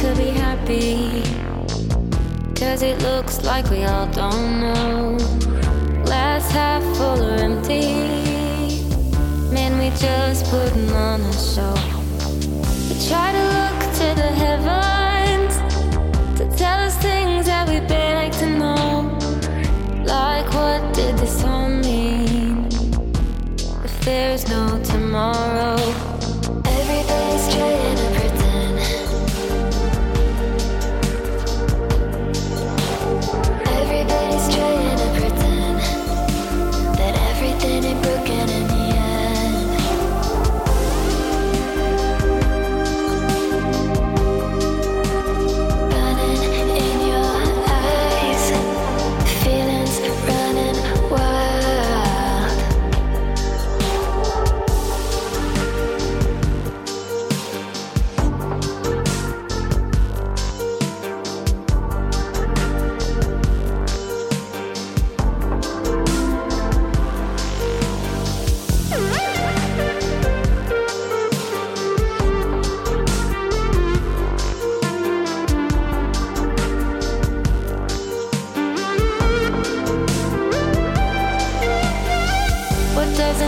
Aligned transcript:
to 0.00 0.14
be 0.16 0.30
happy. 0.30 1.22
Cause 2.54 2.82
it 2.82 3.02
looks 3.02 3.42
like 3.42 3.68
we 3.70 3.84
all 3.84 4.06
don't 4.06 4.60
know. 4.60 5.18
Glass 6.04 6.50
half 6.52 6.82
full 6.96 7.22
or 7.22 7.34
empty. 7.34 7.94
Man, 9.52 9.78
we 9.78 9.90
just 9.98 10.46
putting 10.50 10.90
on 10.92 11.20
a 11.20 11.32
show. 11.32 11.74
We 12.88 12.94
try 13.08 13.32
to 13.32 13.44
look 13.58 13.78
to 14.00 14.08
the 14.22 14.30
heavens 14.42 15.56
to 16.38 16.44
tell 16.56 16.78
us 16.86 16.96
things 16.98 17.46
that 17.46 17.68
we 17.68 17.80
beg 17.86 18.32
to 18.32 18.46
know. 18.46 19.18
Like, 20.04 20.48
what 20.54 20.94
did 20.94 21.18
this 21.18 21.44
all 21.44 21.68
mean? 21.68 22.68
If 23.84 24.00
there's 24.00 24.48
no 24.48 24.80
tomorrow, 24.82 25.79